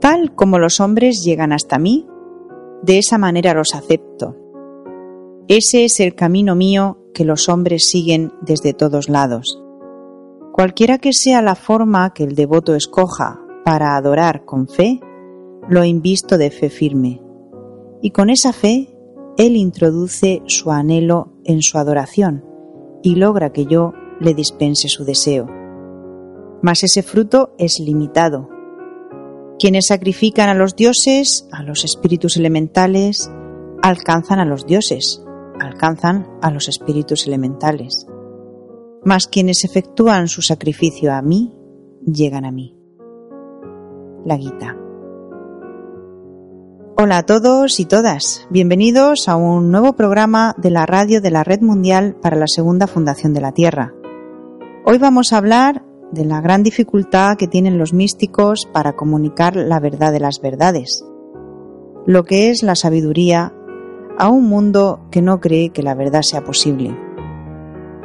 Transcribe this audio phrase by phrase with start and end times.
[0.00, 2.06] Tal como los hombres llegan hasta mí,
[2.82, 4.36] de esa manera los acepto.
[5.48, 9.62] Ese es el camino mío que los hombres siguen desde todos lados.
[10.52, 15.00] Cualquiera que sea la forma que el devoto escoja para adorar con fe,
[15.68, 17.20] lo invisto de fe firme.
[18.00, 18.96] Y con esa fe,
[19.36, 22.44] él introduce su anhelo en su adoración
[23.02, 25.46] y logra que yo le dispense su deseo.
[26.62, 28.48] Mas ese fruto es limitado,
[29.58, 33.30] quienes sacrifican a los dioses, a los espíritus elementales,
[33.82, 35.22] alcanzan a los dioses,
[35.60, 38.06] alcanzan a los espíritus elementales.
[39.04, 41.54] Mas quienes efectúan su sacrificio a mí,
[42.04, 42.76] llegan a mí.
[44.24, 44.76] La Gita.
[46.96, 51.44] Hola a todos y todas, bienvenidos a un nuevo programa de la radio de la
[51.44, 53.94] Red Mundial para la Segunda Fundación de la Tierra.
[54.84, 59.80] Hoy vamos a hablar de la gran dificultad que tienen los místicos para comunicar la
[59.80, 61.04] verdad de las verdades,
[62.06, 63.52] lo que es la sabiduría
[64.18, 66.96] a un mundo que no cree que la verdad sea posible,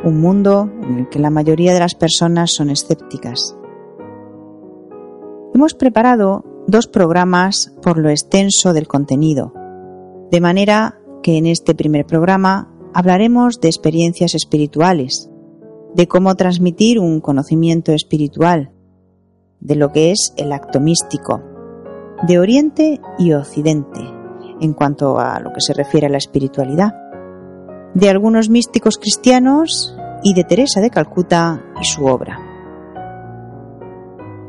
[0.03, 3.55] un mundo en el que la mayoría de las personas son escépticas.
[5.53, 9.53] Hemos preparado dos programas por lo extenso del contenido,
[10.29, 15.29] de manera que en este primer programa hablaremos de experiencias espirituales,
[15.93, 18.71] de cómo transmitir un conocimiento espiritual,
[19.59, 21.41] de lo que es el acto místico,
[22.27, 23.99] de Oriente y Occidente,
[24.59, 26.93] en cuanto a lo que se refiere a la espiritualidad,
[27.93, 32.39] de algunos místicos cristianos y de Teresa de Calcuta y su obra.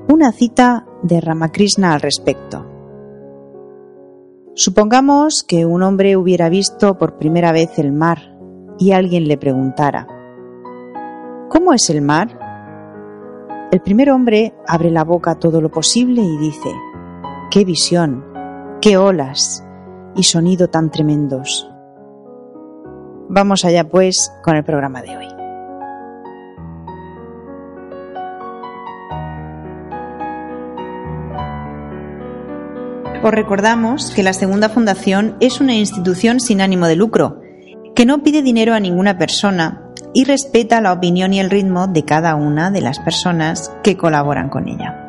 [0.09, 2.67] Una cita de Ramakrishna al respecto.
[4.55, 8.39] Supongamos que un hombre hubiera visto por primera vez el mar
[8.79, 10.07] y alguien le preguntara,
[11.55, 12.37] ¿Cómo es el mar?
[13.71, 16.69] El primer hombre abre la boca todo lo posible y dice,
[17.49, 18.25] ¡qué visión!
[18.81, 19.65] ¡qué olas!
[20.17, 21.71] y sonido tan tremendos.
[23.29, 25.27] Vamos allá pues con el programa de hoy.
[33.23, 37.41] Os recordamos que la Segunda Fundación es una institución sin ánimo de lucro,
[37.95, 39.84] que no pide dinero a ninguna persona
[40.15, 44.49] y respeta la opinión y el ritmo de cada una de las personas que colaboran
[44.49, 45.04] con ella.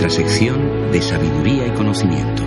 [0.00, 2.42] nuestra sección de sabiduría y conocimiento.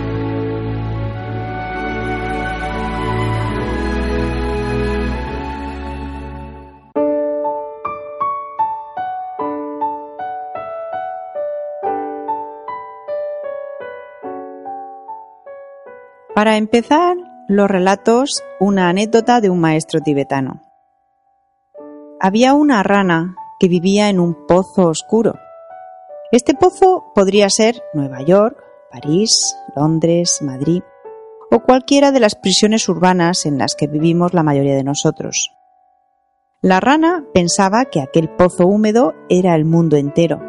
[16.34, 17.16] Para empezar,
[17.46, 20.60] los relatos, una anécdota de un maestro tibetano.
[22.18, 25.34] Había una rana que vivía en un pozo oscuro
[26.34, 28.58] este pozo podría ser Nueva York,
[28.90, 30.82] París, Londres, Madrid
[31.48, 35.52] o cualquiera de las prisiones urbanas en las que vivimos la mayoría de nosotros.
[36.60, 40.40] La rana pensaba que aquel pozo húmedo era el mundo entero.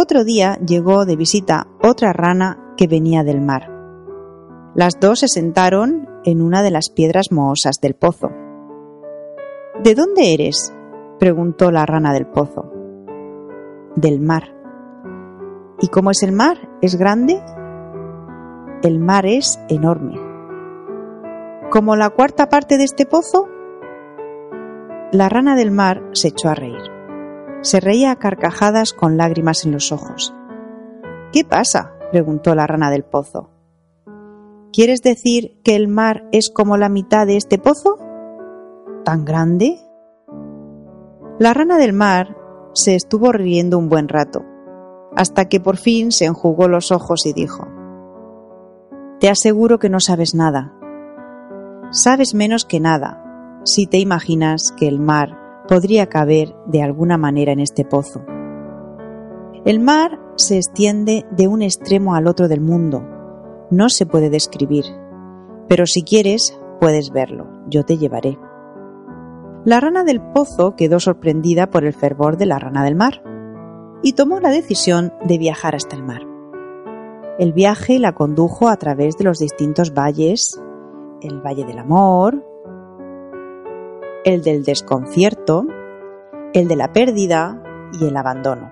[0.00, 3.68] Otro día llegó de visita otra rana que venía del mar.
[4.76, 8.30] Las dos se sentaron en una de las piedras mohosas del pozo.
[9.82, 10.72] ¿De dónde eres?
[11.18, 12.71] preguntó la rana del pozo.
[13.96, 14.44] Del mar.
[15.80, 16.56] ¿Y cómo es el mar?
[16.80, 17.42] ¿Es grande?
[18.82, 20.18] El mar es enorme.
[21.70, 23.48] ¿Como la cuarta parte de este pozo?
[25.12, 26.80] La rana del mar se echó a reír.
[27.60, 30.34] Se reía a carcajadas con lágrimas en los ojos.
[31.32, 31.92] ¿Qué pasa?
[32.10, 33.50] preguntó la rana del pozo.
[34.72, 37.98] ¿Quieres decir que el mar es como la mitad de este pozo?
[39.04, 39.78] ¿Tan grande?
[41.38, 42.41] La rana del mar
[42.74, 44.44] se estuvo riendo un buen rato,
[45.16, 47.68] hasta que por fin se enjugó los ojos y dijo,
[49.20, 50.72] Te aseguro que no sabes nada.
[51.90, 55.38] Sabes menos que nada si te imaginas que el mar
[55.68, 58.24] podría caber de alguna manera en este pozo.
[59.64, 63.04] El mar se extiende de un extremo al otro del mundo,
[63.70, 64.84] no se puede describir,
[65.68, 68.38] pero si quieres, puedes verlo, yo te llevaré.
[69.64, 73.22] La rana del pozo quedó sorprendida por el fervor de la rana del mar
[74.02, 76.22] y tomó la decisión de viajar hasta el mar.
[77.38, 80.60] El viaje la condujo a través de los distintos valles,
[81.20, 82.44] el Valle del Amor,
[84.24, 85.64] el del desconcierto,
[86.54, 87.62] el de la pérdida
[87.92, 88.68] y el abandono.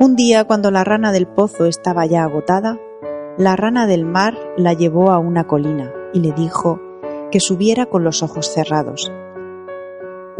[0.00, 2.78] Un día, cuando la rana del pozo estaba ya agotada,
[3.38, 6.78] la rana del mar la llevó a una colina y le dijo
[7.30, 9.10] que subiera con los ojos cerrados.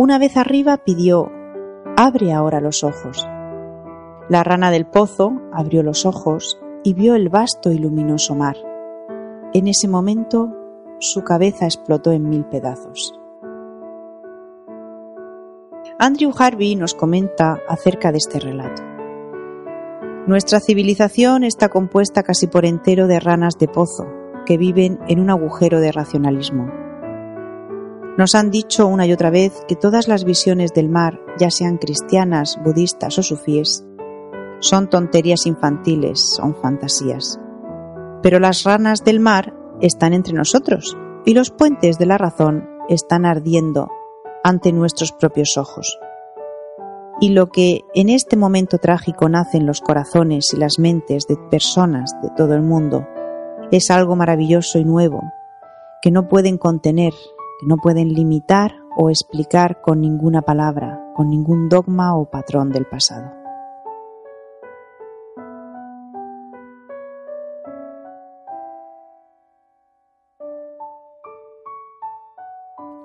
[0.03, 1.31] Una vez arriba pidió
[1.97, 3.25] Abre ahora los ojos.
[4.29, 8.57] La rana del pozo abrió los ojos y vio el vasto y luminoso mar.
[9.53, 10.53] En ese momento
[10.99, 13.15] su cabeza explotó en mil pedazos.
[16.01, 18.83] Andrew Harvey nos comenta acerca de este relato.
[20.27, 24.09] Nuestra civilización está compuesta casi por entero de ranas de pozo,
[24.47, 26.92] que viven en un agujero de racionalismo.
[28.19, 31.79] Nos han dicho una y otra vez que todas las visiones del mar, ya sean
[31.79, 33.85] cristianas, budistas o sufíes,
[34.61, 37.41] son tonterías infantiles, son fantasías.
[38.23, 43.25] Pero las ranas del mar están entre nosotros y los puentes de la razón están
[43.25, 43.89] ardiendo
[44.45, 45.99] ante nuestros propios ojos
[47.23, 51.37] y lo que en este momento trágico nace en los corazones y las mentes de
[51.37, 53.07] personas de todo el mundo
[53.71, 55.23] es algo maravilloso y nuevo
[56.03, 57.13] que no pueden contener,
[57.63, 63.33] no pueden limitar o explicar con ninguna palabra, con ningún dogma o patrón del pasado.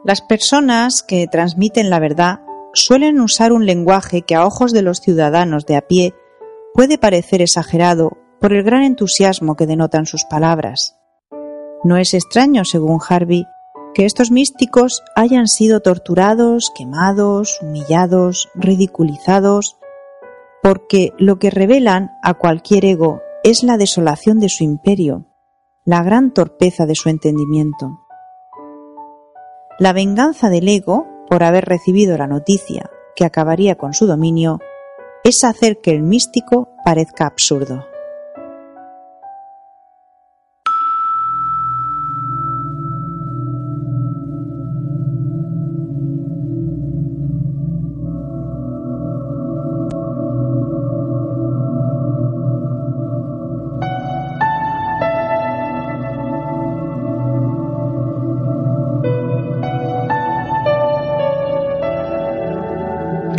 [0.03, 2.39] Las personas que transmiten la verdad
[2.73, 6.13] suelen usar un lenguaje que a ojos de los ciudadanos de a pie
[6.73, 10.97] puede parecer exagerado por el gran entusiasmo que denotan sus palabras.
[11.83, 13.45] No es extraño, según Harvey,
[13.97, 19.79] que estos místicos hayan sido torturados, quemados, humillados, ridiculizados,
[20.61, 25.25] porque lo que revelan a cualquier ego es la desolación de su imperio,
[25.83, 27.99] la gran torpeza de su entendimiento.
[29.79, 34.59] La venganza del ego por haber recibido la noticia que acabaría con su dominio,
[35.23, 37.83] es hacer que el místico parezca absurdo.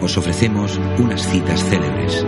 [0.00, 2.24] os ofrecemos unas citas célebres.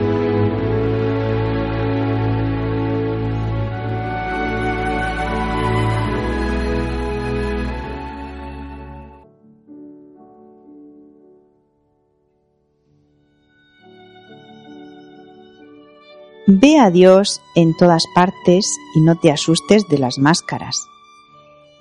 [16.47, 20.77] Ve a Dios en todas partes y no te asustes de las máscaras.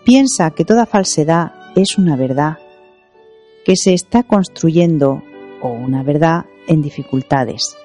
[0.05, 2.57] Piensa que toda falsedad es una verdad,
[3.65, 5.23] que se está construyendo
[5.61, 7.77] o una verdad en dificultades.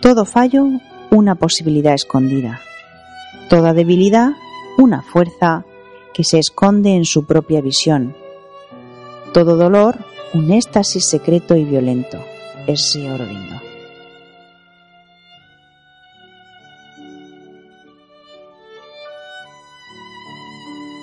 [0.00, 0.66] Todo fallo,
[1.10, 2.60] una posibilidad escondida.
[3.48, 4.32] Toda debilidad,
[4.76, 5.64] una fuerza
[6.14, 8.14] que se esconde en su propia visión.
[9.32, 9.98] Todo dolor,
[10.34, 12.18] un éxtasis secreto y violento.
[12.66, 13.68] Es Aurobindo.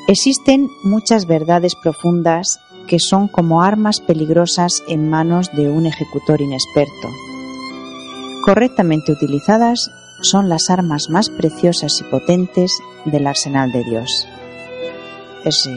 [0.07, 7.09] Existen muchas verdades profundas que son como armas peligrosas en manos de un ejecutor inexperto.
[8.43, 12.71] Correctamente utilizadas, son las armas más preciosas y potentes
[13.05, 14.27] del arsenal de Dios.
[15.43, 15.67] Es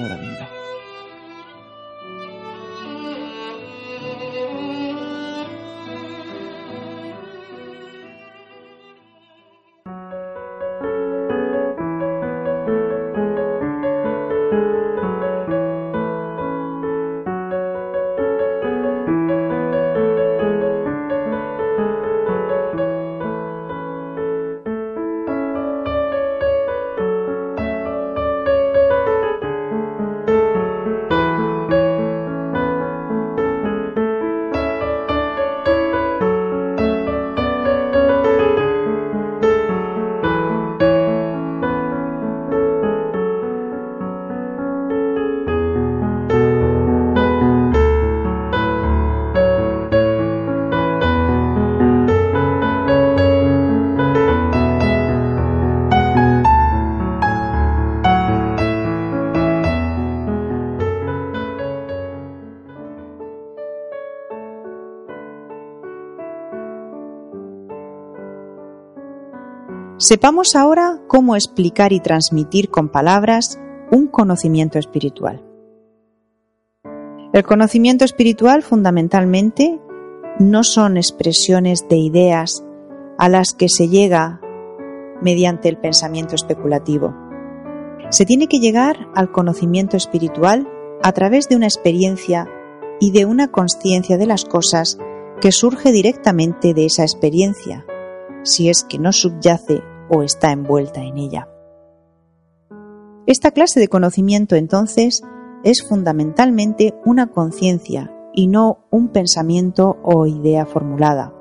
[70.01, 75.45] Sepamos ahora cómo explicar y transmitir con palabras un conocimiento espiritual.
[77.33, 79.81] El conocimiento espiritual fundamentalmente
[80.39, 82.65] no son expresiones de ideas
[83.19, 84.41] a las que se llega
[85.21, 87.17] mediante el pensamiento especulativo.
[88.11, 90.69] Se tiene que llegar al conocimiento espiritual
[91.03, 92.49] a través de una experiencia
[93.01, 94.97] y de una conciencia de las cosas
[95.41, 97.85] que surge directamente de esa experiencia,
[98.43, 101.49] si es que no subyace o está envuelta en ella.
[103.27, 105.23] Esta clase de conocimiento entonces
[105.65, 111.35] es fundamentalmente una conciencia y no un pensamiento o idea formulada.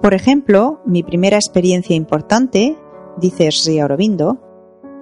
[0.00, 2.78] Por ejemplo, mi primera experiencia importante,
[3.18, 4.40] dice Sri Aurobindo,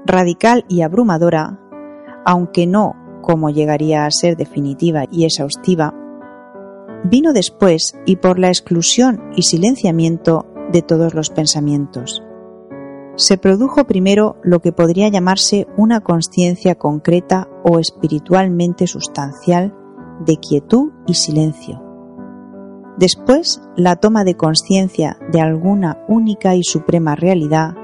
[0.07, 1.61] radical y abrumadora,
[2.25, 5.95] aunque no como llegaría a ser definitiva y exhaustiva,
[7.05, 12.23] vino después y por la exclusión y silenciamiento de todos los pensamientos.
[13.17, 19.73] Se produjo primero lo que podría llamarse una conciencia concreta o espiritualmente sustancial
[20.27, 21.81] de quietud y silencio.
[22.99, 27.75] Después, la toma de conciencia de alguna única y suprema realidad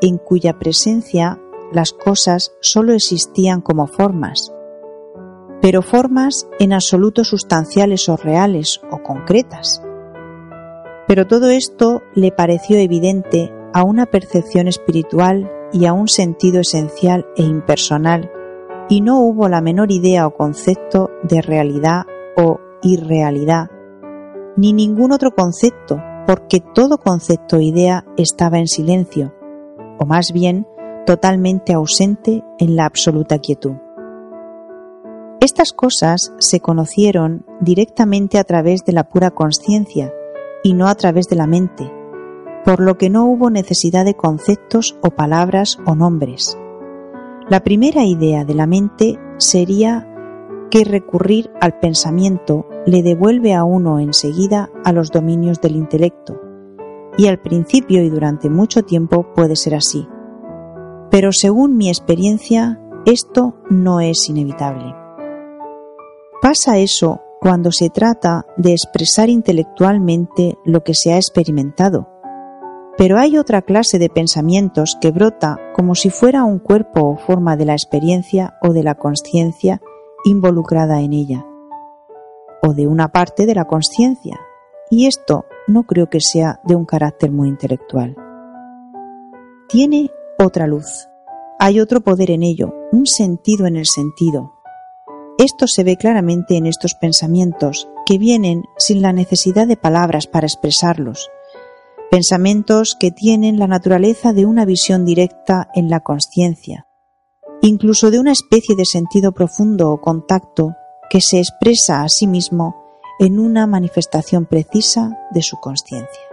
[0.00, 1.40] en cuya presencia
[1.72, 4.52] las cosas sólo existían como formas,
[5.62, 9.83] pero formas en absoluto sustanciales o reales o concretas,
[11.06, 17.26] pero todo esto le pareció evidente a una percepción espiritual y a un sentido esencial
[17.36, 18.30] e impersonal,
[18.88, 22.04] y no hubo la menor idea o concepto de realidad
[22.36, 23.70] o irrealidad,
[24.56, 29.34] ni ningún otro concepto, porque todo concepto o idea estaba en silencio,
[29.98, 30.66] o más bien
[31.06, 33.74] totalmente ausente en la absoluta quietud.
[35.40, 40.12] Estas cosas se conocieron directamente a través de la pura conciencia,
[40.64, 41.92] y no a través de la mente,
[42.64, 46.58] por lo que no hubo necesidad de conceptos o palabras o nombres.
[47.48, 50.08] La primera idea de la mente sería
[50.70, 56.40] que recurrir al pensamiento le devuelve a uno enseguida a los dominios del intelecto,
[57.18, 60.08] y al principio y durante mucho tiempo puede ser así.
[61.10, 64.94] Pero según mi experiencia, esto no es inevitable.
[66.40, 72.08] Pasa eso cuando se trata de expresar intelectualmente lo que se ha experimentado.
[72.96, 77.58] Pero hay otra clase de pensamientos que brota como si fuera un cuerpo o forma
[77.58, 79.82] de la experiencia o de la conciencia
[80.24, 81.44] involucrada en ella.
[82.62, 84.40] o de una parte de la conciencia,
[84.88, 88.16] y esto no creo que sea de un carácter muy intelectual.
[89.68, 91.08] Tiene otra luz,
[91.58, 94.53] hay otro poder en ello, un sentido en el sentido.
[95.38, 100.46] Esto se ve claramente en estos pensamientos que vienen sin la necesidad de palabras para
[100.46, 101.28] expresarlos,
[102.08, 106.86] pensamientos que tienen la naturaleza de una visión directa en la conciencia,
[107.62, 110.76] incluso de una especie de sentido profundo o contacto
[111.10, 112.76] que se expresa a sí mismo
[113.18, 116.23] en una manifestación precisa de su conciencia.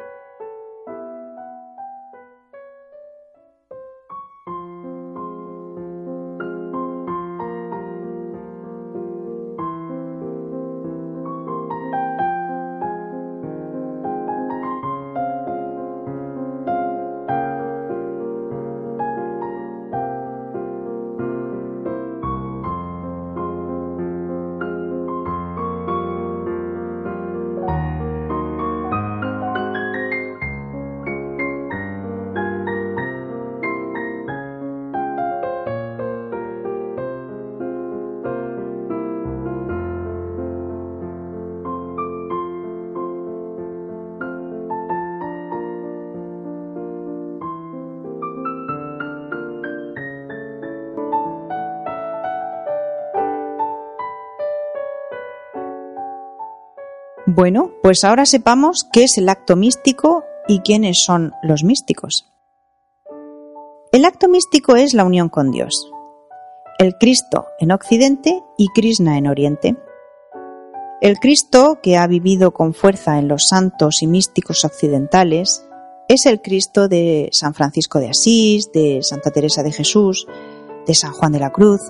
[57.41, 62.32] Bueno, pues ahora sepamos qué es el acto místico y quiénes son los místicos.
[63.91, 65.91] El acto místico es la unión con Dios,
[66.77, 69.75] el Cristo en Occidente y Krishna en Oriente.
[71.01, 75.67] El Cristo que ha vivido con fuerza en los santos y místicos occidentales
[76.10, 80.27] es el Cristo de San Francisco de Asís, de Santa Teresa de Jesús,
[80.86, 81.82] de San Juan de la Cruz.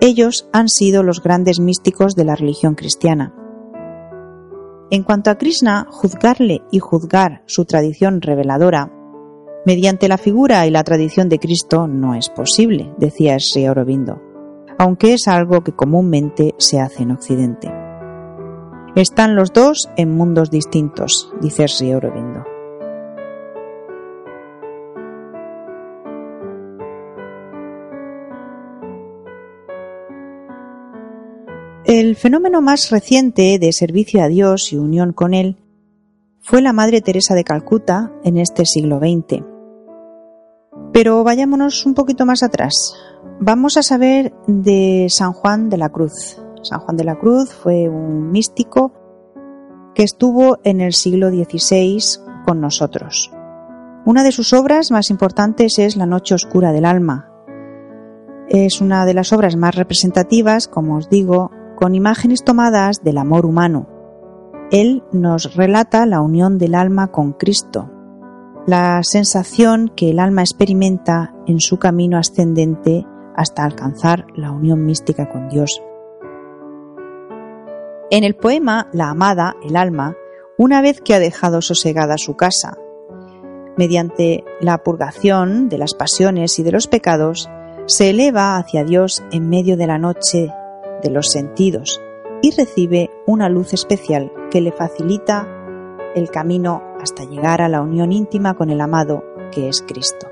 [0.00, 3.32] Ellos han sido los grandes místicos de la religión cristiana.
[4.92, 8.92] En cuanto a Krishna, juzgarle y juzgar su tradición reveladora
[9.64, 14.20] mediante la figura y la tradición de Cristo no es posible, decía Sri Aurobindo,
[14.78, 17.72] aunque es algo que comúnmente se hace en Occidente.
[18.94, 22.41] Están los dos en mundos distintos, dice Sri Aurobindo.
[32.12, 35.56] El fenómeno más reciente de servicio a Dios y unión con Él
[36.40, 39.42] fue la Madre Teresa de Calcuta en este siglo XX.
[40.92, 42.74] Pero vayámonos un poquito más atrás.
[43.40, 46.36] Vamos a saber de San Juan de la Cruz.
[46.62, 48.92] San Juan de la Cruz fue un místico
[49.94, 51.98] que estuvo en el siglo XVI
[52.44, 53.32] con nosotros.
[54.04, 57.30] Una de sus obras más importantes es La Noche Oscura del Alma.
[58.50, 61.50] Es una de las obras más representativas, como os digo,
[61.82, 63.88] con imágenes tomadas del amor humano.
[64.70, 67.90] Él nos relata la unión del alma con Cristo,
[68.68, 75.28] la sensación que el alma experimenta en su camino ascendente hasta alcanzar la unión mística
[75.28, 75.82] con Dios.
[78.12, 80.14] En el poema La amada, el alma,
[80.56, 82.78] una vez que ha dejado sosegada su casa,
[83.76, 87.50] mediante la purgación de las pasiones y de los pecados,
[87.86, 90.52] se eleva hacia Dios en medio de la noche
[91.02, 92.00] de los sentidos
[92.42, 95.46] y recibe una luz especial que le facilita
[96.14, 100.31] el camino hasta llegar a la unión íntima con el amado que es Cristo.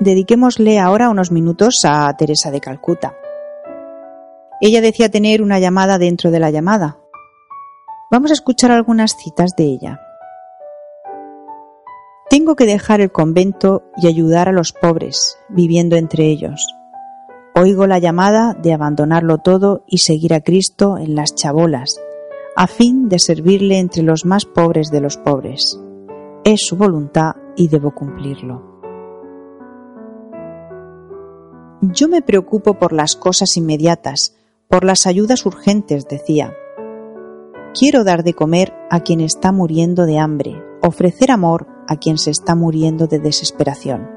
[0.00, 3.14] dediquémosle ahora unos minutos a Teresa de Calcuta.
[4.60, 6.98] Ella decía tener una llamada dentro de la llamada.
[8.10, 10.00] Vamos a escuchar algunas citas de ella.
[12.28, 16.74] Tengo que dejar el convento y ayudar a los pobres, viviendo entre ellos.
[17.54, 22.00] Oigo la llamada de abandonarlo todo y seguir a Cristo en las chabolas,
[22.56, 25.78] a fin de servirle entre los más pobres de los pobres.
[26.44, 28.69] Es su voluntad y debo cumplirlo.
[31.82, 34.36] Yo me preocupo por las cosas inmediatas,
[34.68, 36.54] por las ayudas urgentes, decía.
[37.72, 42.30] Quiero dar de comer a quien está muriendo de hambre, ofrecer amor a quien se
[42.30, 44.08] está muriendo de desesperación.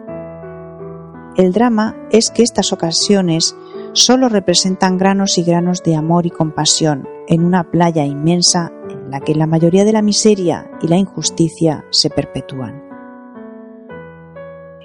[1.37, 3.55] El drama es que estas ocasiones
[3.93, 9.21] solo representan granos y granos de amor y compasión en una playa inmensa en la
[9.21, 12.82] que la mayoría de la miseria y la injusticia se perpetúan.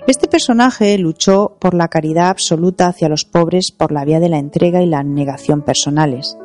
[0.09, 4.39] Este personaje luchó por la caridad absoluta hacia los pobres por la vía de la
[4.39, 6.39] entrega y la negación personales.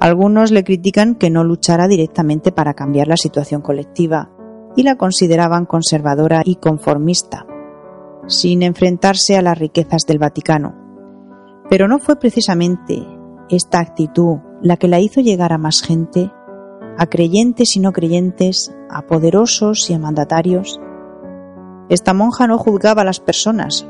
[0.00, 4.32] Algunos le critican que no luchara directamente para cambiar la situación colectiva
[4.74, 7.46] y la consideraban conservadora y conformista,
[8.26, 10.74] sin enfrentarse a las riquezas del Vaticano.
[11.68, 13.06] Pero no fue precisamente
[13.50, 16.32] esta actitud la que la hizo llegar a más gente,
[16.98, 20.80] a creyentes y no creyentes, a poderosos y a mandatarios,
[21.90, 23.86] esta monja no juzgaba a las personas.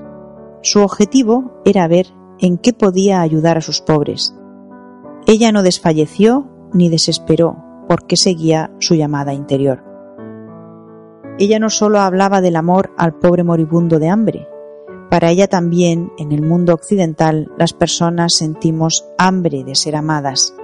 [0.63, 2.07] Su objetivo era ver
[2.41, 4.35] en qué podía ayudar a sus pobres.
[5.27, 7.57] Ella no desfalleció ni desesperó
[7.89, 9.85] porque seguía su llamada interior.
[11.39, 14.49] Ella no solo hablaba del amor al pobre moribundo de hambre,
[15.11, 20.55] para ella también, en el mundo occidental, las personas sentimos hambre de ser amadas.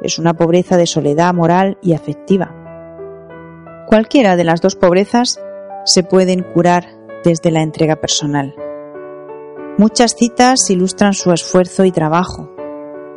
[0.00, 2.54] Es una pobreza de soledad moral y afectiva.
[3.88, 5.40] Cualquiera de las dos pobrezas
[5.84, 6.86] se pueden curar
[7.24, 8.54] desde la entrega personal.
[9.78, 12.50] Muchas citas ilustran su esfuerzo y trabajo.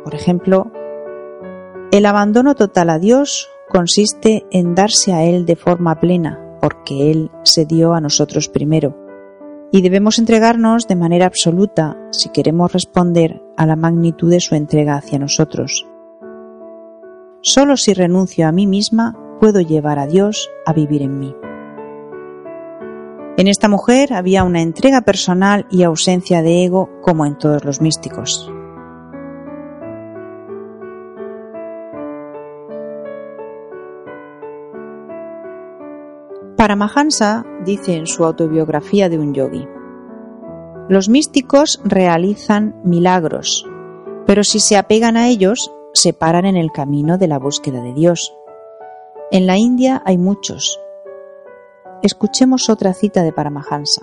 [0.04, 0.70] Por ejemplo,
[1.92, 7.30] el abandono total a Dios consiste en darse a Él de forma plena, porque Él
[7.42, 8.96] se dio a nosotros primero.
[9.72, 14.96] Y debemos entregarnos de manera absoluta si queremos responder a la magnitud de su entrega
[14.96, 15.86] hacia nosotros.
[17.42, 21.34] Solo si renuncio a mí misma puedo llevar a Dios a vivir en mí.
[23.38, 27.82] En esta mujer había una entrega personal y ausencia de ego como en todos los
[27.82, 28.50] místicos.
[36.56, 39.68] Paramahansa dice en su autobiografía de un yogi,
[40.88, 43.66] los místicos realizan milagros,
[44.24, 47.92] pero si se apegan a ellos, se paran en el camino de la búsqueda de
[47.92, 48.34] Dios.
[49.30, 50.80] En la India hay muchos,
[52.06, 54.00] Escuchemos otra cita de Paramahansa.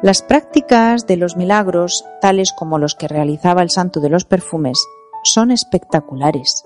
[0.00, 4.78] Las prácticas de los milagros, tales como los que realizaba el santo de los perfumes,
[5.24, 6.64] son espectaculares,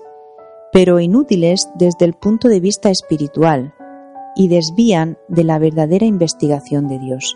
[0.71, 3.73] pero inútiles desde el punto de vista espiritual
[4.35, 7.35] y desvían de la verdadera investigación de Dios.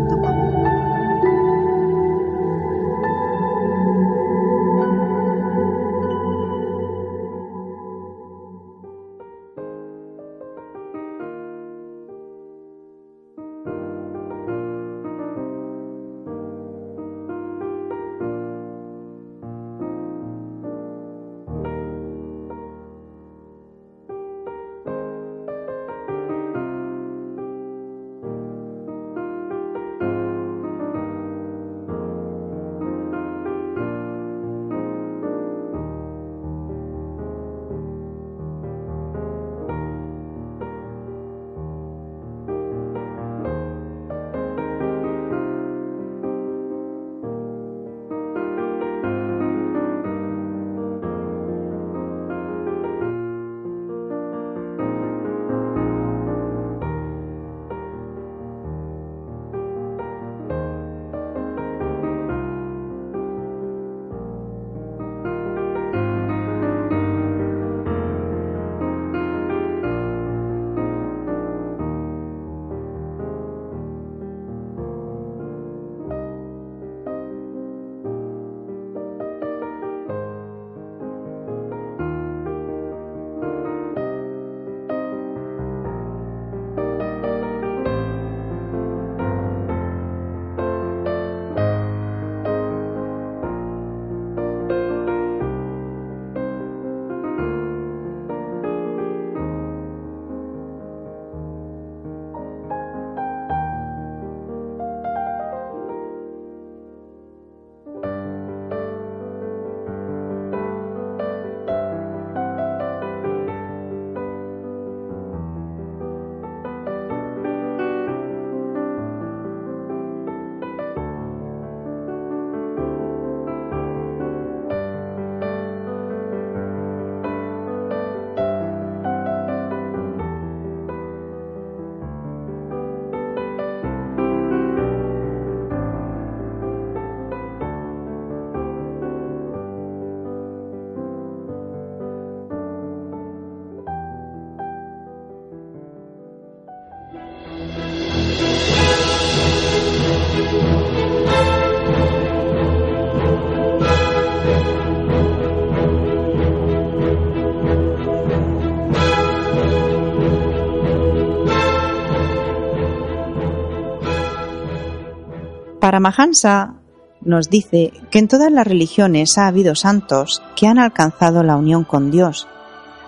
[166.01, 166.73] Paramahansa
[167.21, 171.83] nos dice que en todas las religiones ha habido santos que han alcanzado la unión
[171.83, 172.47] con Dios,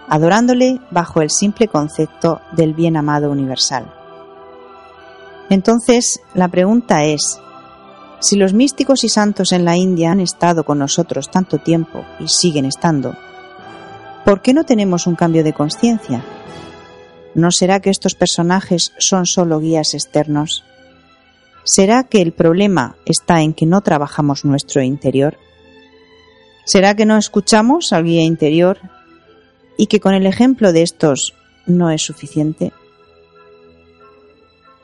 [0.08, 3.92] adorándole bajo el simple concepto del bien amado universal.
[5.50, 7.40] Entonces, la pregunta es,
[8.20, 12.28] si los místicos y santos en la India han estado con nosotros tanto tiempo y
[12.28, 13.18] siguen estando,
[14.24, 16.24] ¿por qué no tenemos un cambio de conciencia?
[17.34, 20.64] ¿No será que estos personajes son solo guías externos?
[21.66, 25.38] ¿Será que el problema está en que no trabajamos nuestro interior?
[26.66, 28.78] ¿Será que no escuchamos al guía interior
[29.78, 31.34] y que con el ejemplo de estos
[31.66, 32.74] no es suficiente?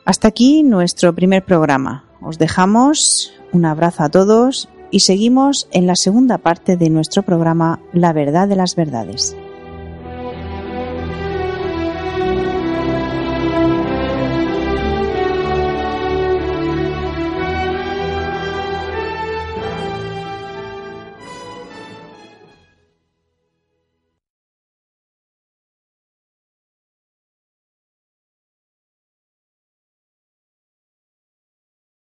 [0.04, 2.04] Hasta aquí nuestro primer programa.
[2.22, 7.80] Os dejamos un abrazo a todos y seguimos en la segunda parte de nuestro programa
[7.92, 9.36] La verdad de las verdades.